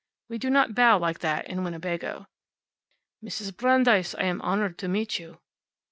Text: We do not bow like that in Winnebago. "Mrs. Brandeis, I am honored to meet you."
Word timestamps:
We 0.29 0.39
do 0.39 0.49
not 0.49 0.73
bow 0.73 0.97
like 0.97 1.19
that 1.19 1.45
in 1.47 1.63
Winnebago. 1.63 2.25
"Mrs. 3.23 3.55
Brandeis, 3.55 4.15
I 4.15 4.23
am 4.23 4.41
honored 4.41 4.79
to 4.79 4.87
meet 4.87 5.19
you." 5.19 5.37